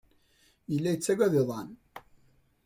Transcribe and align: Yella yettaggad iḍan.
Yella 0.71 0.89
yettaggad 0.93 1.33
iḍan. 1.41 1.69